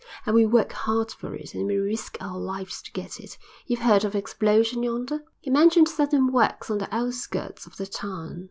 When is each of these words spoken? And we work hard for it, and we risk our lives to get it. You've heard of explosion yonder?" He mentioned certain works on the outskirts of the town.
And 0.25 0.33
we 0.33 0.47
work 0.47 0.71
hard 0.71 1.11
for 1.11 1.35
it, 1.35 1.53
and 1.53 1.67
we 1.67 1.77
risk 1.77 2.17
our 2.19 2.39
lives 2.39 2.81
to 2.81 2.91
get 2.91 3.19
it. 3.19 3.37
You've 3.67 3.81
heard 3.81 4.03
of 4.03 4.15
explosion 4.15 4.81
yonder?" 4.81 5.23
He 5.41 5.51
mentioned 5.51 5.89
certain 5.89 6.31
works 6.31 6.71
on 6.71 6.79
the 6.79 6.91
outskirts 6.91 7.67
of 7.67 7.77
the 7.77 7.85
town. 7.85 8.39